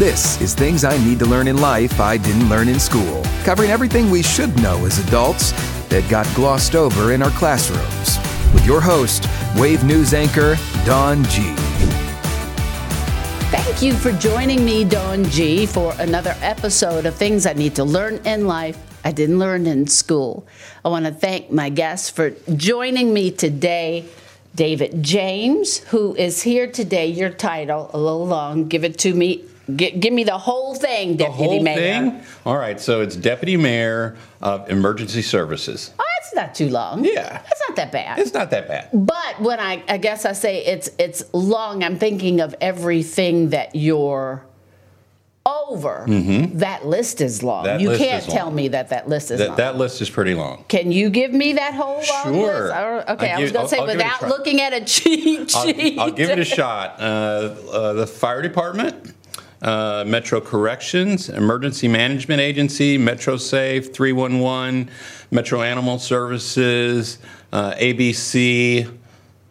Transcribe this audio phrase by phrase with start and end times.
[0.00, 3.68] This is Things I Need to Learn in Life I Didn't Learn in School, covering
[3.68, 5.52] everything we should know as adults
[5.90, 8.16] that got glossed over in our classrooms.
[8.54, 9.26] With your host,
[9.58, 11.54] Wave News anchor, Dawne Gee.
[13.50, 17.84] Thank you for joining me, Dawne Gee, for another episode of Things I Need to
[17.84, 20.46] Learn in Life I Didn't Learn in School.
[20.82, 24.06] I want to thank my guests for joining me today.
[24.54, 27.06] David James, who is here today.
[27.06, 28.66] Your title, a little long.
[28.66, 29.44] Give it to me.
[29.76, 31.76] G- give me the whole thing, Deputy the whole Mayor.
[32.10, 32.22] Thing?
[32.46, 35.92] All right, so it's Deputy Mayor of Emergency Services.
[35.98, 37.04] Oh, that's not too long.
[37.04, 37.28] Yeah.
[37.42, 38.18] That's not that bad.
[38.18, 38.88] It's not that bad.
[38.92, 43.74] But when I, I guess I say it's it's long, I'm thinking of everything that
[43.74, 44.44] you're
[45.46, 46.04] over.
[46.54, 47.64] That list is long.
[47.64, 47.78] Mm-hmm.
[47.78, 48.54] That you can't tell long.
[48.54, 49.56] me that that list is That, long.
[49.56, 50.64] that list is pretty long.
[50.68, 52.64] Can you give me that whole long Sure.
[52.66, 53.08] list?
[53.10, 54.84] Okay, I'll I was going to say I'll give it a without looking at a
[54.84, 55.98] cheat I'll, sheet.
[55.98, 57.00] I'll give it a shot.
[57.00, 57.02] Uh,
[57.72, 59.14] uh, the Fire Department,
[59.62, 64.90] uh, Metro Corrections, Emergency Management Agency, Metro Safe, 311,
[65.30, 67.18] Metro Animal Services,
[67.52, 68.86] uh, ABC,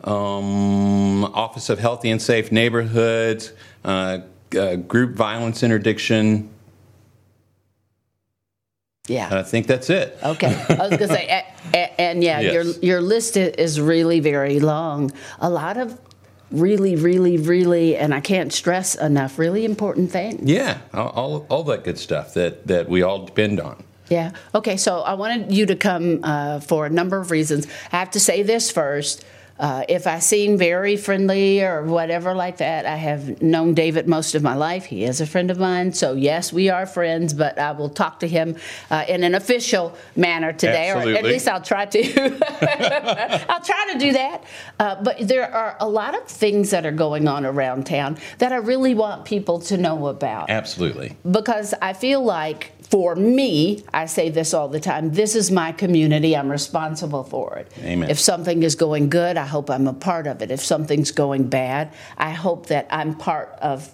[0.03, 3.53] um, Office of Healthy and Safe Neighborhoods,
[3.85, 4.19] uh,
[4.57, 6.49] uh, Group Violence Interdiction.
[9.07, 9.29] yeah.
[9.39, 10.17] I think that's it.
[10.23, 12.53] Okay, I was gonna say, a- a- and yeah, Yes.
[12.53, 15.11] your your list is really very long.
[15.39, 15.99] A lot of
[16.51, 20.49] really, really, really, and I can't stress enough, really important things.
[20.49, 23.83] Yeah, all, all, all that good stuff that, that we all depend on.
[24.09, 24.31] Yeah.
[24.55, 24.77] Okay.
[24.77, 27.67] So I wanted you to come uh, for a number of reasons.
[27.91, 29.23] I have to say this first.
[29.59, 34.33] Uh, if I seem very friendly or whatever like that, I have known David most
[34.33, 34.85] of my life.
[34.85, 35.91] He is a friend of mine.
[35.91, 38.55] So, yes, we are friends, but I will talk to him
[38.89, 41.99] uh, in an official manner today, or at least I'll try to.
[43.49, 44.43] I'll try to do that.
[44.79, 48.53] Uh, but there are a lot of things that are going on around town that
[48.53, 51.17] I really want people to know about Absolutely.
[51.29, 55.71] because I feel like for me, I say this all the time this is my
[55.71, 56.35] community.
[56.35, 57.71] I'm responsible for it.
[57.83, 58.09] Amen.
[58.09, 60.49] If something is going good, I hope I'm a part of it.
[60.51, 63.91] If something's going bad, I hope that I'm part of,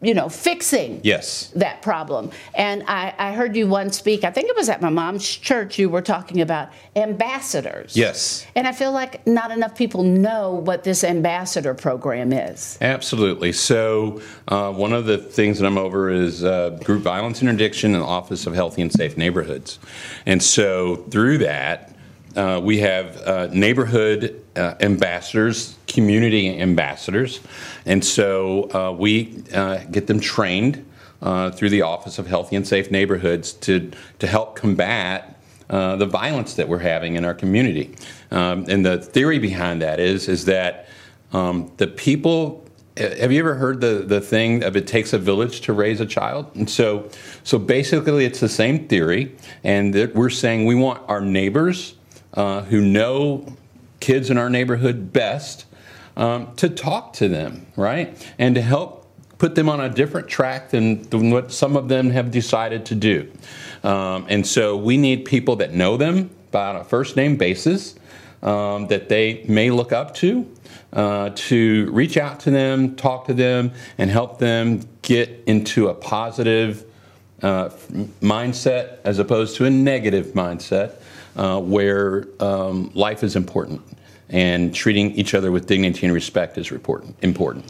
[0.00, 1.50] you know, fixing Yes.
[1.56, 2.30] that problem.
[2.54, 5.76] And I, I heard you once speak, I think it was at my mom's church,
[5.80, 7.96] you were talking about ambassadors.
[7.96, 8.46] Yes.
[8.54, 12.78] And I feel like not enough people know what this ambassador program is.
[12.80, 13.50] Absolutely.
[13.52, 18.02] So, uh, one of the things that I'm over is uh, group violence interdiction and
[18.02, 19.80] the Office of Healthy and Safe Neighborhoods.
[20.26, 21.92] And so, through that,
[22.36, 27.40] uh, we have uh, neighborhood uh, ambassadors, community ambassadors.
[27.86, 30.84] And so, uh, we uh, get them trained
[31.22, 35.38] uh, through the Office of Healthy and Safe Neighborhoods to, to help combat
[35.70, 37.94] uh, the violence that we're having in our community.
[38.30, 40.88] Um, and the theory behind that is is that
[41.32, 42.64] um, the people.
[42.96, 46.06] Have you ever heard the, the thing of it takes a village to raise a
[46.06, 46.50] child?
[46.56, 47.08] And so,
[47.44, 51.94] so basically, it's the same theory, and that we're saying we want our neighbors
[52.34, 53.46] uh, who know
[54.00, 55.66] kids in our neighborhood best
[56.16, 59.06] um, to talk to them, right, and to help
[59.38, 62.94] put them on a different track than, than what some of them have decided to
[62.94, 63.30] do.
[63.84, 67.94] Um, and so we need people that know them by on a first name basis,
[68.42, 70.50] um, that they may look up to,
[70.92, 75.94] uh, to reach out to them, talk to them, and help them get into a
[75.94, 76.84] positive
[77.42, 77.68] uh,
[78.20, 80.94] mindset as opposed to a negative mindset
[81.36, 83.80] uh, where um, life is important
[84.28, 87.16] and treating each other with dignity and respect is important.
[87.22, 87.64] important.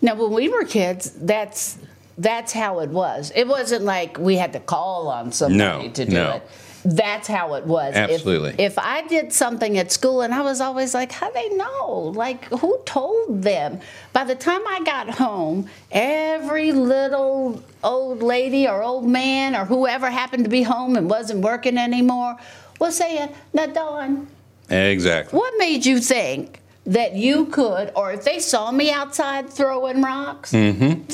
[0.00, 1.78] Now, when we were kids, that's
[2.18, 3.32] that's how it was.
[3.34, 6.30] It wasn't like we had to call on somebody No, to do no.
[6.32, 6.42] it.
[6.84, 7.94] That's how it was.
[7.94, 8.54] If- Absolutely.
[8.58, 12.12] If, I did something at school and I was always like, how they know?
[12.14, 13.80] Like, who told them?
[14.12, 20.10] By the time I got home, every little old lady or old man or whoever
[20.10, 22.36] happened to be home and wasn't working anymore
[22.80, 24.26] was saying, now, Dawne,
[24.68, 25.38] Exactly.
[25.38, 30.50] what made you think that you could, or if they saw me outside throwing rocks,
[30.50, 31.06] they wouldn't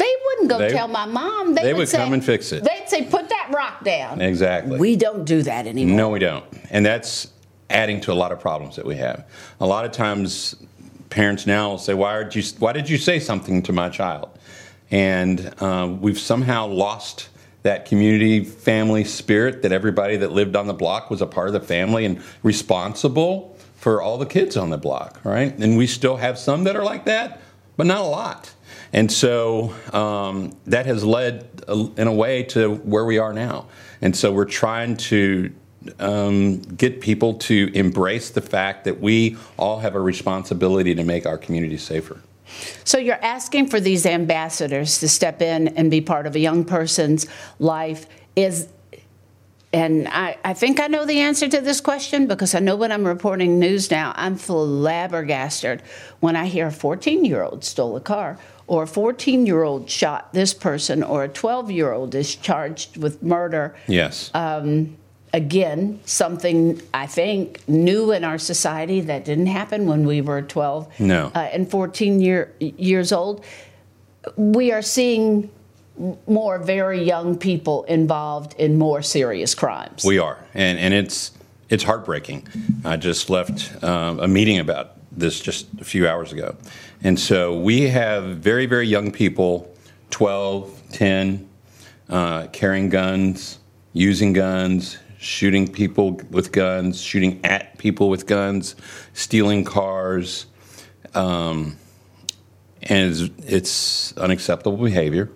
[0.48, 0.58] go Mm-hmm.
[0.58, 1.54] They- tell my mom.
[1.54, 2.64] They, they would, would say, come and fix it.
[2.64, 4.78] They'd say, "Put that rock down." Exactly.
[4.78, 5.96] We don't do that anymore.
[5.96, 6.44] No, we don't.
[6.70, 7.28] And that's
[7.70, 9.26] adding to a lot of problems that we have.
[9.60, 10.54] A lot of times,
[11.10, 12.42] parents now will say, "Why did you?
[12.58, 14.30] Why did you say something to my child?"
[14.90, 17.28] And uh, we've somehow lost
[17.62, 21.52] that community family spirit that everybody that lived on the block was a part of
[21.52, 25.56] the family and responsible for all the kids on the block, right?
[25.58, 27.40] And we still have some that are like that,
[27.76, 28.52] but not a lot.
[28.92, 33.66] And so um, that has led, uh, in a way, to where we are now.
[34.00, 35.52] And so we're trying to
[36.00, 41.24] um, get people to embrace the fact that we all have a responsibility to make
[41.24, 42.20] our community safer.
[42.84, 46.64] So you're asking for these ambassadors to step in and be part of a young
[46.64, 47.26] person's
[47.58, 48.06] life.
[48.34, 48.68] Is
[49.72, 52.90] and I, I think I know the answer to this question because I know when
[52.90, 55.82] I'm reporting news now, I'm flabbergasted
[56.20, 59.90] when I hear a 14 year old stole a car or a 14 year old
[59.90, 63.76] shot this person or a 12 year old is charged with murder.
[63.86, 64.30] Yes.
[64.32, 64.96] Um,
[65.34, 71.00] again, something I think new in our society that didn't happen when we were 12
[71.00, 71.30] no.
[71.34, 73.44] uh, and 14 year, years old.
[74.36, 75.50] We are seeing
[76.26, 80.04] more very young people involved in more serious crimes.
[80.04, 81.32] We are, and and it's
[81.68, 82.48] it's heartbreaking.
[82.84, 86.56] I just left um, a meeting about this just a few hours ago,
[87.02, 89.74] and so we have very very young people,
[90.10, 91.48] 12, 10,
[92.08, 93.58] uh, carrying guns,
[93.92, 98.76] using guns, shooting people with guns, shooting at people with guns,
[99.12, 100.46] stealing cars.
[101.14, 101.76] Um,
[102.82, 105.30] and it's, it's unacceptable behavior.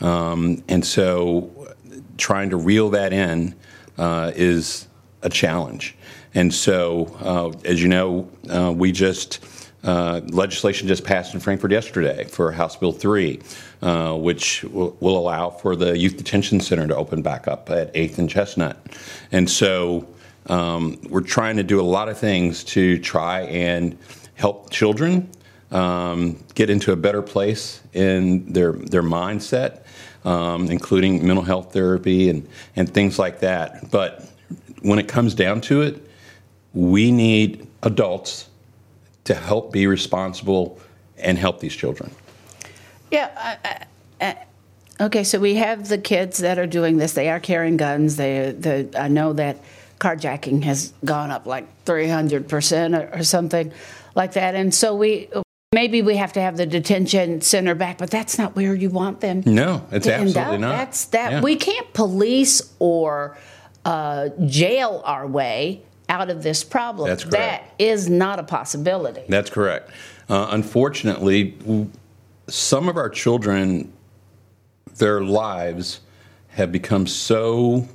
[0.00, 1.74] Um, and so
[2.16, 3.54] trying to reel that in
[3.98, 4.88] uh, is
[5.22, 5.96] a challenge.
[6.34, 9.44] And so, uh, as you know, uh, we just
[9.84, 13.40] uh, legislation just passed in Frankfort yesterday for House Bill 3,
[13.82, 17.92] uh, which will, will, allow for the Youth Detention Center to open back up at
[17.92, 18.78] 8th and Chestnut.
[19.30, 20.08] And so
[20.46, 23.98] um, we're trying to do a lot of things to try and
[24.36, 25.30] help children
[25.70, 29.83] um, get into a better place in their, their mindset
[30.24, 33.90] um, including mental health therapy and, and things like that.
[33.90, 34.28] But
[34.82, 36.08] when it comes down to it,
[36.72, 38.48] we need adults
[39.24, 40.78] to help be responsible
[41.18, 42.10] and help these children.
[43.10, 43.56] Yeah.
[43.64, 43.86] I,
[44.20, 47.12] I, okay, so we have the kids that are doing this.
[47.12, 48.16] They are carrying guns.
[48.16, 49.58] They, the, I know that
[49.98, 53.72] carjacking has gone up like 300% or, or something
[54.14, 54.54] like that.
[54.54, 55.28] And so we
[55.74, 59.20] Maybe we have to have the detention center back, but that's not where you want
[59.20, 59.42] them.
[59.44, 60.70] No, it's absolutely not.
[60.70, 61.40] That's that yeah.
[61.40, 63.36] we can't police or
[63.84, 67.08] uh, jail our way out of this problem.
[67.08, 67.76] That's correct.
[67.78, 69.24] That is not a possibility.
[69.28, 69.90] That's correct.
[70.28, 71.56] Uh, unfortunately,
[72.46, 73.92] some of our children,
[74.98, 76.00] their lives
[76.50, 77.88] have become so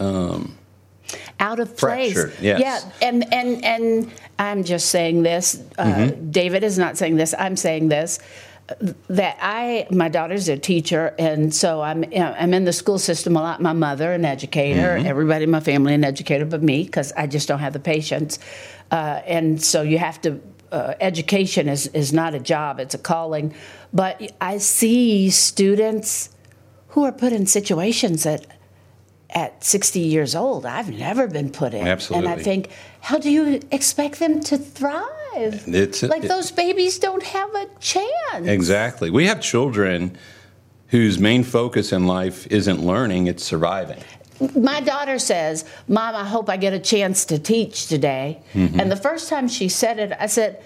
[0.00, 0.58] um,
[1.40, 2.16] out of place.
[2.40, 2.60] Yes.
[2.60, 5.62] Yeah, and and and I'm just saying this.
[5.76, 6.30] Uh, mm-hmm.
[6.30, 7.34] David is not saying this.
[7.38, 8.18] I'm saying this.
[9.08, 13.40] That I, my daughter's a teacher, and so I'm I'm in the school system a
[13.40, 13.62] lot.
[13.62, 15.06] My mother, an educator, mm-hmm.
[15.06, 18.38] everybody in my family, an educator, but me, because I just don't have the patience.
[18.90, 20.40] Uh, and so you have to.
[20.70, 23.54] Uh, education is is not a job; it's a calling.
[23.90, 26.28] But I see students
[26.88, 28.57] who are put in situations that
[29.30, 31.86] at 60 years old, I've never been put in.
[31.86, 32.30] Absolutely.
[32.30, 32.70] And I think,
[33.00, 35.04] how do you expect them to thrive?
[35.66, 38.46] It's, like it, those babies don't have a chance.
[38.46, 39.10] Exactly.
[39.10, 40.16] We have children
[40.88, 44.02] whose main focus in life isn't learning, it's surviving.
[44.56, 48.40] My daughter says, Mom, I hope I get a chance to teach today.
[48.54, 48.80] Mm-hmm.
[48.80, 50.64] And the first time she said it, I said,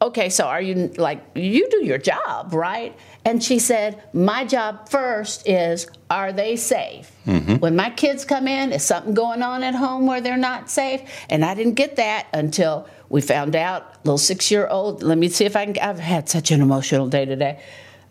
[0.00, 2.96] Okay, so are you like, you do your job, right?
[3.24, 7.10] And she said, My job first is are they safe?
[7.26, 7.54] Mm-hmm.
[7.56, 11.00] When my kids come in, is something going on at home where they're not safe?
[11.30, 15.28] And I didn't get that until we found out, little six year old, let me
[15.28, 17.60] see if I can, I've had such an emotional day today.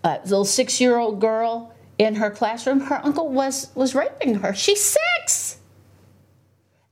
[0.03, 4.53] Uh, little six year old girl in her classroom, her uncle was, was raping her.
[4.55, 5.57] She's six.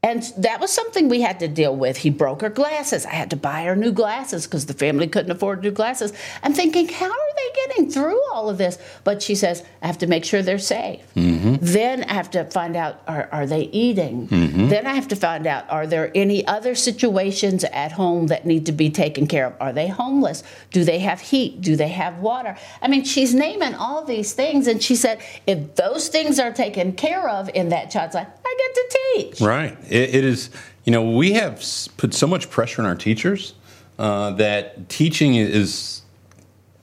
[0.02, 1.98] And that was something we had to deal with.
[1.98, 3.06] He broke her glasses.
[3.06, 6.14] I had to buy her new glasses because the family couldn't afford new glasses.
[6.42, 8.78] I'm thinking, how are they getting through all of this?
[9.04, 11.02] But she says, I have to make sure they're safe.
[11.16, 11.56] Mm-hmm.
[11.62, 14.28] Then I have to find out, are, are they eating?
[14.28, 14.70] Mm-hmm.
[14.70, 18.66] Then I have to find out, are there any other situations at home that need
[18.68, 19.56] to be taken care of?
[19.60, 20.44] Are they homeless?
[20.72, 21.62] Do they have heat?
[21.62, 22.58] Do they have water?
[22.82, 24.68] I mean, she's naming all these things.
[24.68, 28.56] And she said, if those things are taken care of in that child's life, I
[28.58, 29.42] get to teach.
[29.42, 30.50] Right it, it is,
[30.86, 31.64] you know, we have
[31.98, 33.54] put so much pressure on our teachers
[33.98, 35.99] uh, that teaching is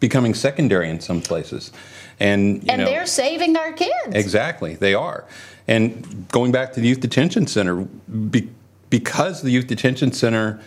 [0.09, 1.73] becoming secondary in some places.
[2.19, 4.15] And, and know, they're saving our kids.
[4.15, 5.25] Exactly, they are.
[5.69, 8.49] And going back to the Youth Detention Center, be,
[8.89, 10.61] because the Youth Detention Center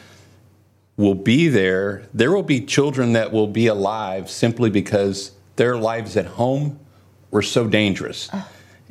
[0.97, 6.17] will be there, there will be children that will be alive simply because their lives
[6.17, 6.79] at home
[7.31, 8.29] were so dangerous.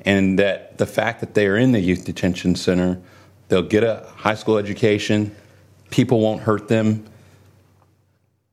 [0.04, 3.00] And that the fact that they are in the Youth Detention Center
[3.48, 5.34] They'll get a high school education.
[5.90, 7.04] People won't hurt them.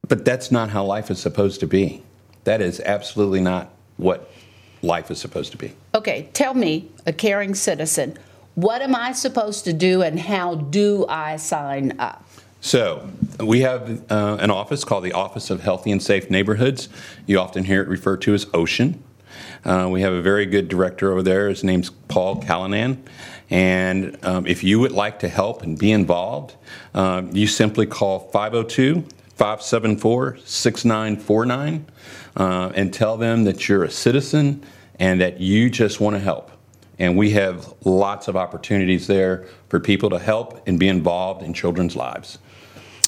[0.07, 2.03] But that's not how life is supposed to be.
[2.43, 4.29] That is absolutely not what
[4.81, 5.73] life is supposed to be.
[5.93, 8.17] Okay, tell me, a caring citizen,
[8.53, 12.23] what am I supposed to do and how do I sign up?
[12.61, 13.09] So,
[13.39, 16.89] we have uh, an office called the Office of Healthy and Safe Neighborhoods.
[17.27, 18.97] You often hear it referred to as OSHN.
[19.63, 21.49] Uh, we have a very good director over there.
[21.49, 23.03] His name's Paul Callanan.
[23.49, 26.55] And um, if you would like to help and be involved,
[26.93, 31.85] um, you simply call 502 574 6949
[32.37, 34.63] uh, and tell them that you're a citizen
[34.99, 36.51] and that you just want to help.
[36.97, 41.53] And we have lots of opportunities there for people to help and be involved in
[41.53, 42.39] children's lives.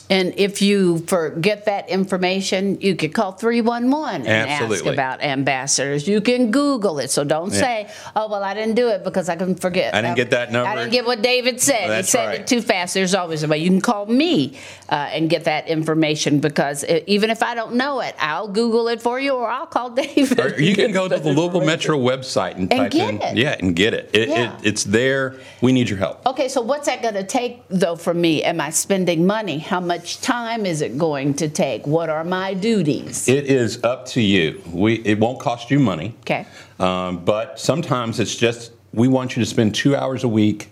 [0.10, 4.76] And if you forget that information, you could call 311 and Absolutely.
[4.78, 6.08] ask about ambassadors.
[6.08, 7.12] You can Google it.
[7.12, 7.60] So don't Yeah.
[7.60, 9.94] say, oh, well, I didn't do it because I couldn't forget.
[9.94, 10.70] I didn't get that number.
[10.70, 11.90] I didn't get what David said.
[11.90, 12.40] That's he said right.
[12.40, 12.94] it too fast.
[12.94, 13.58] There's always a way.
[13.58, 14.58] You can call me
[14.90, 18.88] uh, and get that information because it, even if I don't know it, I'll Google
[18.88, 20.40] it for you or I'll call David.
[20.40, 23.22] Or you can go to the Louisville Metro website and, And type get in.
[23.22, 23.38] it.
[23.38, 24.10] Yeah, and get it.
[24.14, 24.56] It, Yeah.
[24.58, 24.66] it.
[24.66, 25.36] It's there.
[25.62, 26.26] We need your help.
[26.26, 28.42] Okay, so what's that going to take though from me?
[28.44, 29.58] Am I spending money?
[29.58, 31.86] How much time is it going to take?
[31.88, 33.28] What are my duties?
[33.28, 34.62] It is up to you.
[34.72, 36.16] We it won't cost you money.
[36.22, 36.46] Okay.
[36.80, 40.70] Um, but sometimes it's just we want you to spend two hours a week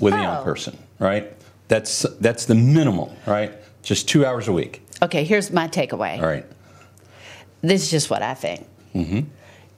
[0.00, 0.22] with a Oh.
[0.22, 1.32] young person, right?
[1.68, 3.52] That's that's the minimal, right?
[3.82, 4.82] Just two hours a week.
[5.02, 6.18] Okay, here's my takeaway.
[6.20, 6.46] All right.
[7.62, 8.66] This is just what I think.
[8.94, 9.20] Mm-hmm.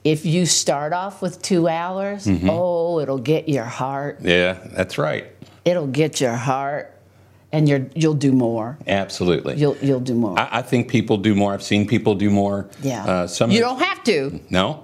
[0.03, 4.19] If you start off with two hours, oh, it'll get your heart.
[4.21, 5.27] Yeah, that's right.
[5.65, 6.95] It'll get your heart,
[7.51, 8.77] and you're you'll do more.
[8.87, 9.55] Absolutely.
[9.57, 10.37] You'll you'll do more.
[10.39, 11.53] I, I think people do more.
[11.53, 12.67] I've seen people do more.
[12.81, 13.05] yeah.
[13.05, 14.39] Uh, some you of- don't have to.
[14.49, 14.83] No,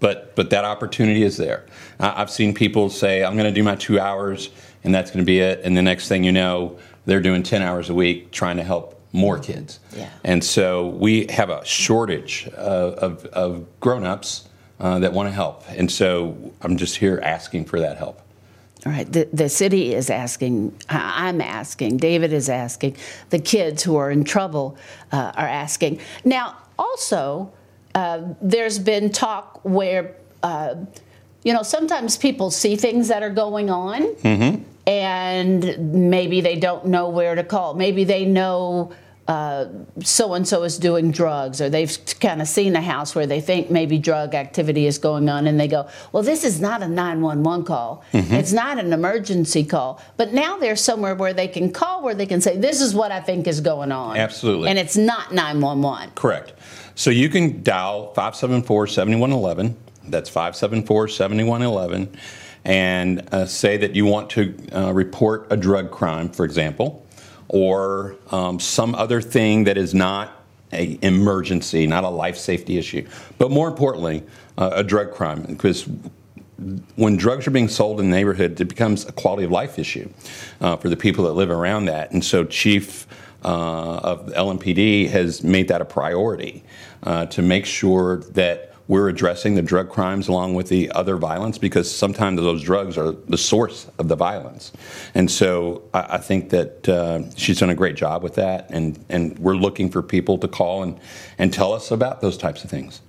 [0.00, 1.66] but but that opportunity is there.
[2.00, 4.50] I, I've seen people say, "I'm going to do my two hours,
[4.84, 7.62] and that's going to be it." And the next thing you know, they're doing ten
[7.62, 9.78] hours a week trying to help more kids.
[9.96, 10.10] Yeah.
[10.24, 14.48] And so we have a shortage of, of, of grown-ups
[14.80, 18.20] uh, that want to help, and so I'm just here asking for that help.
[18.84, 19.10] Right.
[19.10, 22.96] The, the city is asking, I'm asking, David is asking,
[23.30, 24.76] the kids who are in trouble
[25.10, 26.00] uh, are asking.
[26.22, 27.50] Now, also,
[27.94, 30.74] uh, there's been talk where, uh,
[31.44, 34.14] you know, sometimes people see things that are going on
[34.86, 37.74] and maybe they don't know where to call.
[37.74, 38.92] Maybe they know
[39.26, 43.40] so and so is doing drugs, or they've kind of seen a house where they
[43.40, 46.88] think maybe drug activity is going on, and they go, Well, this is not a
[46.88, 48.04] 911 call.
[48.12, 50.02] It's not an emergency call.
[50.16, 53.12] But now they're somewhere where they can call where they can say, This is what
[53.12, 54.16] I think is going on.
[54.16, 54.68] Absolutely.
[54.68, 56.12] And it's not 911.
[56.14, 56.52] Correct.
[56.94, 59.76] So you can dial 574 7111.
[60.06, 62.16] That's 574 7111.
[62.66, 67.03] And uh, say that you want to uh, report a drug crime, for example,
[67.48, 73.06] or um, some other thing that is not an emergency, not a life safety issue.
[73.38, 74.22] But more importantly,
[74.58, 75.42] uh, a drug crime.
[75.42, 75.88] Because
[76.96, 80.08] when drugs are being sold in the neighborhood, it becomes a quality of life issue
[80.60, 82.12] uh, for the people that live around that.
[82.12, 83.06] And so, Chief
[83.44, 86.64] uh, of LMPD has made that a priority
[87.02, 91.56] uh, to make sure that we're addressing the drug crimes along with the other violence
[91.56, 94.72] because sometimes those drugs are the source of the violence.
[95.14, 99.02] And so, I, I think that uh, she's done a great job with that, and,
[99.08, 101.00] and we're looking for people to call and,
[101.38, 103.00] and tell us about those types of things.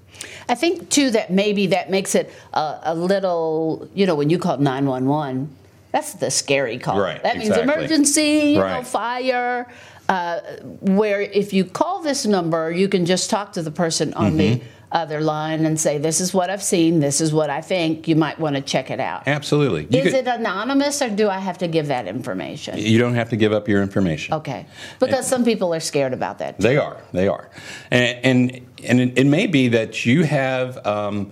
[0.48, 4.38] I think too that maybe that makes it a, a little, you know, when you
[4.38, 5.54] call 911,
[5.92, 7.00] that's the scary call.
[7.00, 7.74] Right, That means exactly.
[7.74, 9.72] emergency, you know, fire.
[10.08, 10.40] Uh,
[10.82, 14.58] where if you call this number, you can just talk to the person on the
[14.58, 14.75] Mm-hmm.
[14.96, 17.00] Other line and say, "This is what I've seen.
[17.00, 18.08] This is what I think.
[18.08, 19.88] You might want to check it out." Absolutely.
[19.90, 22.78] You is could- it anonymous, or do I have to give that information?
[22.78, 24.34] you don't have to give up your information.
[24.36, 24.66] Okay,
[25.00, 26.58] because some people are scared about that.
[26.60, 26.98] They are.
[27.12, 27.50] They are.
[27.92, 31.32] And and, and it, it may be that you have um,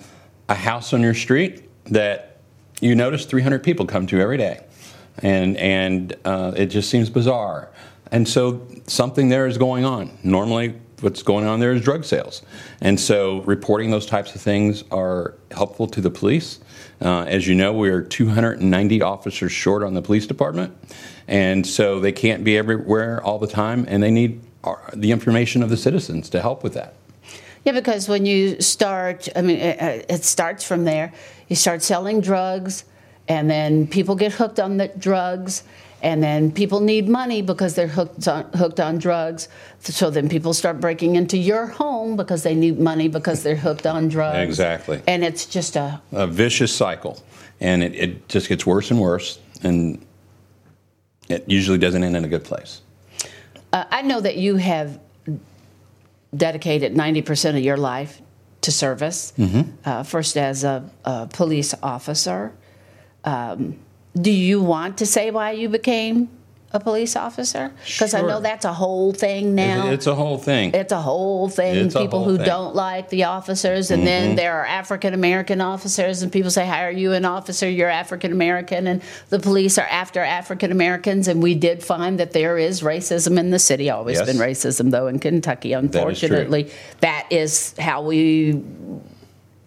[0.50, 2.38] a house on your street that
[2.82, 4.60] you notice 300 people come to every day,
[5.20, 7.70] and and uh, it just seems bizarre.
[8.12, 10.18] And so something there is going on.
[10.24, 12.42] Normally, what's going on there is drug sales,
[12.82, 16.60] and so reporting those types of things are helpful to the police.
[17.02, 20.76] Uh, as you know, we're 290 officers short on the police department,
[21.28, 25.62] and so they can't be everywhere all the time, and they need our, the information
[25.62, 26.96] of the citizens to help with that.
[27.66, 31.14] Yeah, because when you start, I mean, it, it starts from there.
[31.48, 32.84] You start selling drugs,
[33.28, 35.64] and then people get hooked on the drugs,
[36.04, 39.48] and then people need money because they're hooked on, hooked on drugs.
[39.80, 43.88] So then people start breaking into your home because they need money because they're hooked
[43.88, 44.38] on drugs.
[44.38, 45.02] Exactly.
[45.08, 47.24] And it's just a A vicious cycle,
[47.62, 50.06] and it, it just gets worse and worse, and
[51.30, 52.82] it usually doesn't end in a good place.
[53.72, 55.00] Uh, I know that you have
[56.36, 58.22] dedicated 90% of your life
[58.62, 59.34] to service,
[59.86, 62.52] uh, first as a, a police officer.
[63.24, 63.80] Um,
[64.20, 66.30] do you want to say why you became
[66.72, 67.72] a police officer?
[67.86, 69.90] Because I know that's a whole thing now.
[69.90, 70.72] It's a whole thing.
[70.74, 71.86] It's a whole thing.
[71.86, 72.48] It's people whole who thing.
[72.48, 72.50] Mm-hmm.
[72.50, 76.82] don't like the officers, and then there are African American officers, and people say, "How
[76.82, 77.70] are you an officer?
[77.70, 81.28] You're African American," and the police are after African Americans.
[81.28, 83.92] And we did find that there is racism in the city.
[83.92, 84.26] Always Yes.
[84.26, 85.74] been racism, though, in Kentucky.
[85.74, 85.80] is true.
[85.80, 88.62] Unfortunately, that is how we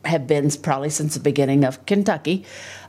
[0.05, 2.45] have been probably since the beginning of Kentucky.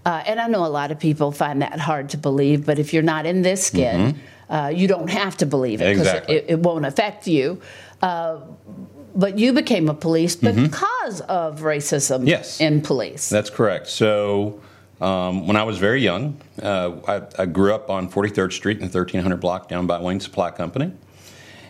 [0.07, 2.93] Uh, and I know a lot of people find that hard to believe, but if
[2.93, 4.17] you're not in this skin,
[4.49, 6.15] uh, you don't have to believe it because Mm-hmm.
[6.17, 6.35] Exactly.
[6.35, 7.61] it, it won't affect you.
[8.01, 8.39] Uh,
[9.13, 12.27] but you became a police because of racism Mm-hmm.
[12.27, 12.61] Yes.
[12.61, 13.27] in police.
[13.29, 13.87] That's correct.
[13.87, 14.61] So,
[15.01, 16.91] um, when I was very young, uh,
[17.37, 20.51] I, I grew up on 43rd Street in the 1300 block down by Wayne Supply
[20.51, 20.91] Company.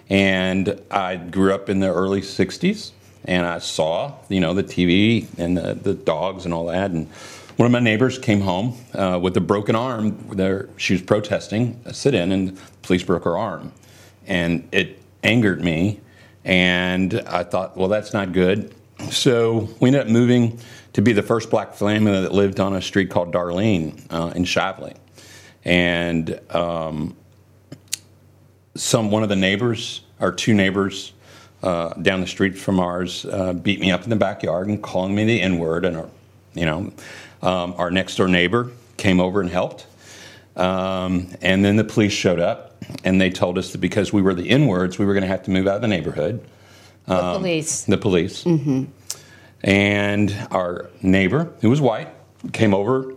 [0.10, 2.92] And I grew up in the early 60s
[3.26, 6.92] and I saw, you know, the TV and the, the dogs and all that.
[6.92, 7.10] And
[7.58, 10.16] one of my neighbors came home uh, with a broken arm.
[10.32, 13.74] There, she was protesting a sit in and police broke her arm.
[14.28, 16.00] And it angered me.
[16.46, 18.74] And I thought, well, that's not good.
[19.10, 20.60] So we ended up moving
[20.94, 24.44] to be the first black family that lived on a street called Darlene uh, in
[24.44, 24.96] Shively.
[25.66, 27.16] And um,
[28.76, 31.14] some one of the neighbors, or two neighbors
[31.64, 35.16] uh, down the street from ours, uh, beat me up in the backyard and calling
[35.16, 35.86] me the N word.
[35.86, 36.10] And
[36.54, 36.92] you know,
[37.42, 39.86] um, our next door neighbor came over and helped.
[40.56, 44.34] Um, and then the police showed up and they told us that because we were
[44.34, 46.44] the N words, we were going to have to move out of the neighborhood.
[47.34, 47.84] the police.
[47.84, 48.46] The police.
[49.64, 52.10] And our neighbor, who was white,
[52.54, 53.14] came over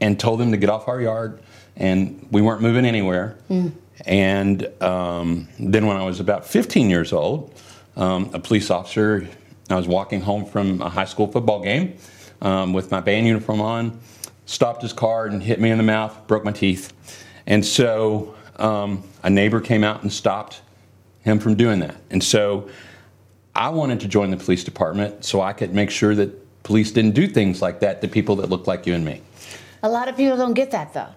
[0.00, 1.40] and told them to get off our yard,
[1.76, 3.36] and we weren't moving anywhere.
[4.06, 7.52] And um, then, when I was about 15 years old,
[7.96, 9.28] um, a police officer,
[9.68, 11.96] I was walking home from a high school football game
[12.42, 14.00] um, with my band uniform on,
[14.46, 16.92] stopped his car and hit me in the mouth, broke my teeth.
[17.46, 20.62] And so um, a neighbor came out and stopped
[21.22, 21.96] him from doing that.
[22.10, 22.68] And so
[23.54, 27.12] I wanted to join the police department so I could make sure that police didn't
[27.12, 29.22] do things like that to people that look like you and me.
[29.82, 31.08] A lot of people don't get that though.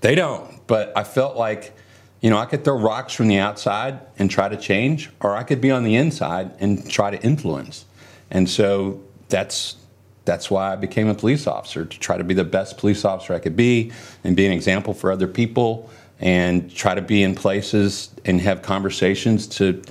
[0.00, 1.74] They don't, but I felt like,
[2.20, 5.42] you know, I could throw rocks from the outside and try to change, or I
[5.42, 7.84] could be on the inside and try to influence.
[8.30, 9.76] And so that's
[10.24, 13.34] that's why I became a police officer to try to be the best police officer
[13.34, 13.92] I could be
[14.24, 18.62] and be an example for other people and try to be in places and have
[18.62, 19.82] conversations to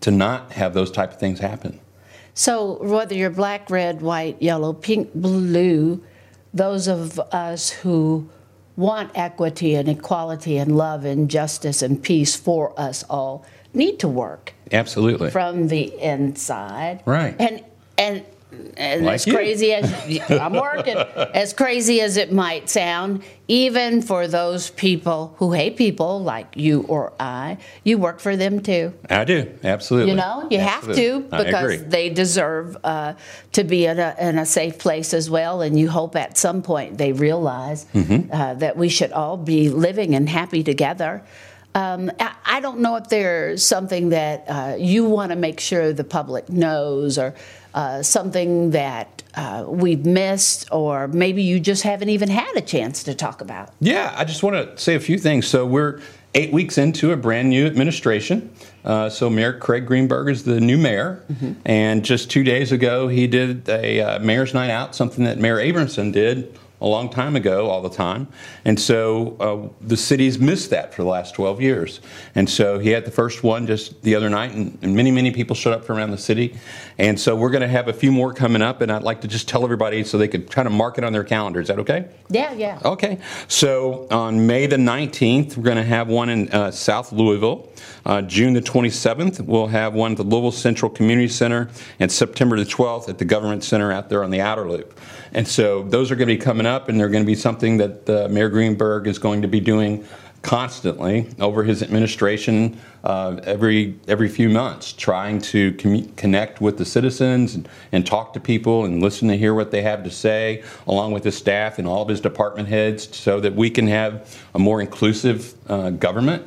[0.00, 1.80] to not have those type of things happen.
[2.34, 6.04] So whether you're black, red, white, yellow, pink, blue,
[6.54, 8.28] those of us who
[8.76, 14.06] want equity and equality and love and justice and peace for us all need to
[14.06, 15.30] work Absolutely.
[15.30, 17.02] from the inside.
[17.04, 17.34] Right.
[17.40, 17.64] And
[17.98, 18.24] and
[18.76, 19.34] and Like as you.
[19.34, 20.96] crazy as I'm working,
[21.34, 26.82] as crazy as it might sound, even for those people who hate people like you
[26.88, 28.94] or I, you work for them too.
[29.10, 29.52] I do.
[29.64, 30.10] Absolutely.
[30.12, 33.14] You know, you have to because they deserve uh,
[33.52, 35.60] to be in a, in a safe place as well.
[35.62, 38.32] And you hope at some point they realize Mm-hmm.
[38.32, 41.22] uh, that we should all be living and happy together.
[41.74, 45.92] Um, I, I don't know if there's something that uh, you want to make sure
[45.92, 47.34] the public knows or
[47.74, 53.02] uh, something that uh, we've missed, or maybe you just haven't even had a chance
[53.04, 53.70] to talk about.
[53.80, 55.46] Yeah, I just want to say a few things.
[55.46, 56.00] So we're
[56.34, 58.52] eight weeks into a brand new administration.
[58.84, 61.24] Uh, so Mayor Craig Greenberg is the new mayor,
[61.64, 65.56] and just two days ago he did a uh, mayor's night out, something that Mayor
[65.56, 68.28] Abramson did a long time ago, all the time.
[68.64, 72.00] And so uh, the city's missed that for the last 12 years.
[72.34, 75.30] And so he had the first one just the other night, and, and many, many
[75.30, 76.56] people showed up from around the city.
[76.96, 79.28] And so we're going to have a few more coming up, and I'd like to
[79.28, 81.60] just tell everybody so they could kind of mark it on their calendar.
[81.60, 82.08] Is that okay?
[82.30, 82.80] Yeah, yeah.
[82.84, 83.18] Okay.
[83.48, 87.68] So on May the 19th, we're going to have one in uh, South Louisville.
[88.08, 91.68] Uh, June the 27th, we'll have one at the Louisville Central Community Center,
[92.00, 94.98] and September the 12th at the Government Center out there on the Outer Loop.
[95.34, 97.76] And so those are going to be coming up, and they're going to be something
[97.76, 100.06] that uh, Mayor Greenberg is going to be doing
[100.40, 105.72] constantly over his administration uh, every every few months, trying to
[106.16, 109.82] connect with the citizens and, and talk to people and listen to hear what they
[109.82, 113.54] have to say, along with his staff and all of his department heads, so that
[113.54, 116.42] we can have a more inclusive uh, government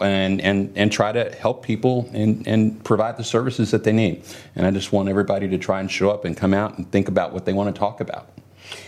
[0.00, 4.22] and, and, and try to help people and, and provide the services that they need.
[4.54, 7.08] And I just want everybody to try and show up and come out and think
[7.08, 8.30] about what they want to talk about.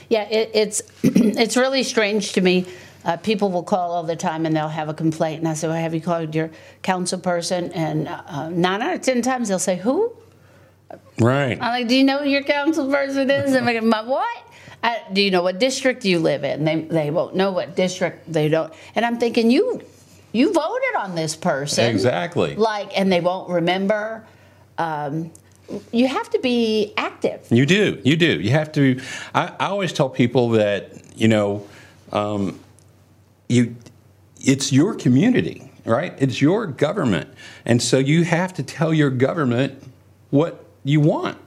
[0.09, 2.67] Yeah, it, it's it's really strange to me.
[3.05, 5.69] Uh, people will call all the time and they'll have a complaint, and I say,
[5.69, 6.51] "Well, have you called your
[6.83, 10.13] council person?" And uh, nine out of ten times they'll say, "Who?"
[11.21, 11.53] Right.
[11.61, 14.45] I'm like, "Do you know who your council person is?" And I'm like, "My what?"
[14.83, 16.65] I, do you know what district you live in?
[16.65, 18.73] They they won't know what district they don't.
[18.95, 19.83] And I'm thinking, you
[20.33, 21.91] you voted on this person.
[21.91, 22.55] Exactly.
[22.57, 24.27] Like, and they won't remember.
[24.77, 25.31] Um,
[25.93, 27.47] you have to be active.
[27.51, 28.01] You do.
[28.05, 28.41] You do.
[28.41, 29.01] You have to.
[29.35, 31.67] I, I always tell people that you know,
[32.13, 32.59] um,
[33.49, 33.77] you,
[34.41, 36.15] it's your community, right?
[36.19, 37.29] It's your government,
[37.65, 39.83] and so you have to tell your government
[40.31, 41.39] what you want.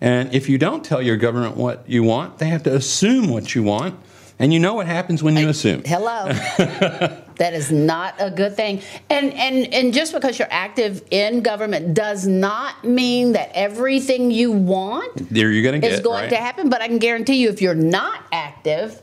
[0.00, 3.54] And if you don't tell your government what you want, they have to assume what
[3.54, 3.98] you want.
[4.38, 5.82] And you know what happens when you assume.
[5.84, 6.30] Hello.
[7.36, 8.82] that is not a good thing.
[9.10, 14.52] And and and just because you're active in government does not mean that everything you
[14.52, 16.30] want There you're going to get is going right?
[16.30, 16.68] to happen.
[16.68, 19.00] But I can guarantee you, if you're not active,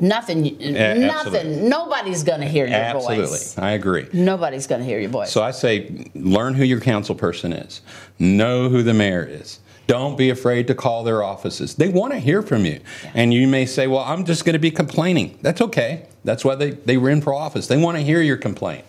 [0.00, 1.06] nothing, absolutely.
[1.06, 3.58] nothing, nobody's going to hear your Absolutely, voice.
[3.58, 4.06] Absolutely, I agree.
[4.12, 5.30] Nobody's going to hear your voice.
[5.32, 7.80] So I say, learn who your council person is.
[8.18, 9.60] Know who the mayor is.
[9.86, 11.76] Don't be afraid to call their offices.
[11.76, 12.80] They want to hear from you.
[13.14, 15.38] And you may say, well, I'm just going to be complaining.
[15.42, 16.06] That's okay.
[16.24, 17.68] That's why they, they were in for office.
[17.68, 18.84] They want to hear your complaint.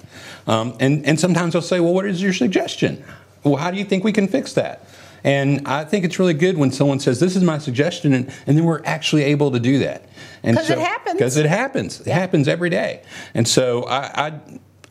[0.47, 3.03] Um, and, and sometimes they'll say, well, what is your suggestion?
[3.43, 4.88] Well, how do you think we can fix that?
[5.23, 8.57] And I think it's really good when someone says, this is my suggestion, and, and
[8.57, 10.03] then we're actually able to do that.
[10.43, 11.13] 'Cause it happens.
[11.15, 12.01] Because it happens.
[12.01, 13.01] It happens every day.
[13.33, 14.33] And so I, I,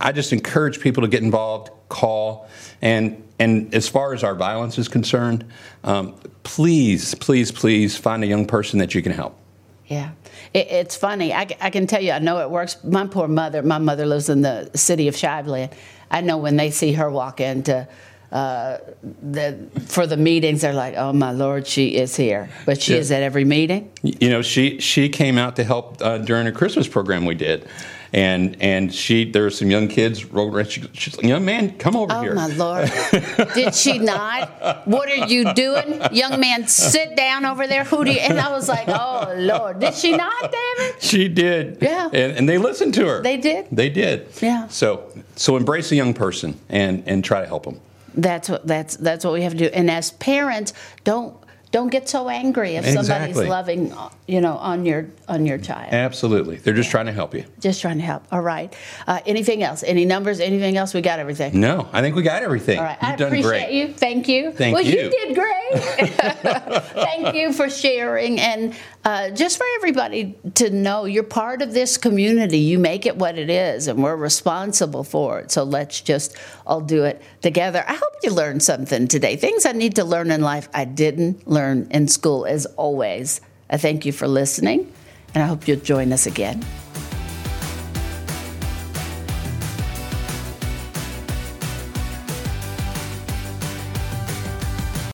[0.00, 2.48] I just encourage people to get involved, call,
[2.82, 5.44] and and as far as our violence is concerned,
[5.84, 9.38] um, please, please, please find a young person that you can help.
[9.86, 10.12] Yeah.
[10.54, 11.34] It, it's funny.
[11.34, 12.82] I, I can tell you, I know it works.
[12.82, 15.70] My poor mother, my mother lives in the city of Shively.
[16.10, 17.86] I know when they see her walk into
[18.32, 18.78] uh,
[19.22, 22.48] the, for the meetings, they're like, oh my Lord, she is here.
[22.64, 23.00] But she Yeah.
[23.00, 23.90] is at every meeting.
[24.02, 27.68] You know, she she came out to help uh, during a Christmas program we did,
[28.12, 30.70] and and she there were some young kids rolled around.
[30.70, 32.32] She, she's like, young man, come over Oh here.
[32.32, 32.90] Oh my Lord.
[33.54, 34.86] Did she not?
[34.86, 36.00] What are you doing?
[36.12, 37.84] Young man, sit down over there.
[37.84, 38.20] Who do you?
[38.20, 39.80] And I was like, oh Lord.
[39.80, 41.02] Did she not, David?
[41.02, 41.78] She did.
[41.80, 42.06] Yeah.
[42.06, 43.22] And, and they listened to her.
[43.22, 43.66] They did?
[43.70, 44.28] They did.
[44.40, 44.68] Yeah.
[44.68, 47.80] So so embrace a young person and and try to help them.
[48.14, 49.66] That's what that's that's what we have to do.
[49.66, 50.72] And as parents,
[51.04, 51.36] don't
[51.76, 53.92] don't get so angry if somebody's loving,
[54.26, 55.92] you know, on your on your child.
[55.92, 56.56] Absolutely.
[56.56, 57.44] They're just trying to help you.
[57.60, 58.22] Just trying to help.
[58.32, 58.74] All right.
[59.06, 59.82] Uh, anything else?
[59.82, 60.40] Any numbers?
[60.40, 60.94] Anything else?
[60.94, 61.60] We got everything.
[61.60, 62.78] No, I think we got everything.
[62.78, 62.96] All right.
[63.02, 63.72] You've I done appreciate great.
[63.74, 63.92] you.
[63.92, 64.52] Thank you.
[64.52, 64.74] Thank you.
[64.74, 65.10] well, you.
[65.10, 65.55] did great.
[65.74, 68.40] Thank you for sharing.
[68.40, 68.74] And
[69.04, 72.58] uh, just for everybody to know, you're part of this community.
[72.58, 75.50] You make it what it is, and we're responsible for it.
[75.50, 77.84] So let's just all do it together.
[77.86, 79.36] I hope you learned something today.
[79.36, 83.40] Things I need to learn in life I didn't learn in school, as always.
[83.68, 84.92] I thank you for listening,
[85.34, 86.64] and I hope you'll join us again.